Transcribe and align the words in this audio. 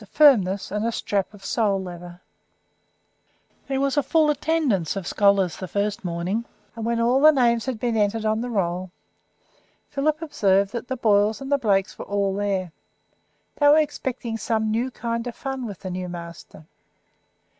Firmness, 0.09 0.71
and 0.71 0.83
a 0.83 0.91
Strap 0.91 1.31
of 1.31 1.45
Sole 1.45 1.79
Leather. 1.79 2.21
There 3.67 3.79
was 3.79 3.97
a 3.97 4.01
full 4.01 4.31
attendance 4.31 4.95
of 4.95 5.05
scholars 5.05 5.57
the 5.57 5.67
first 5.67 6.03
morning, 6.03 6.45
and 6.75 6.83
when 6.87 6.99
all 6.99 7.21
the 7.21 7.31
names 7.31 7.67
had 7.67 7.79
been 7.79 7.95
entered 7.95 8.25
on 8.25 8.41
the 8.41 8.49
roll, 8.49 8.89
Philip 9.89 10.19
observed 10.23 10.71
that 10.71 10.87
the 10.87 10.97
Boyles 10.97 11.39
and 11.39 11.51
the 11.51 11.59
Blakes 11.59 11.99
were 11.99 12.05
all 12.05 12.33
there; 12.33 12.71
they 13.57 13.67
were 13.67 13.77
expecting 13.77 14.37
some 14.39 14.71
new 14.71 14.89
kind 14.89 15.27
of 15.27 15.35
fun 15.35 15.67
with 15.67 15.81
the 15.81 15.91
new 15.91 16.09
master. 16.09 16.65